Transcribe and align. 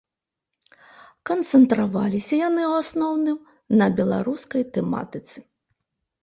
Канцэнтраваліся 1.29 2.39
яны 2.47 2.63
ў 2.71 2.85
асноўным 2.85 3.37
на 3.83 3.91
беларускай 4.01 4.63
тэматыцы. 4.79 5.37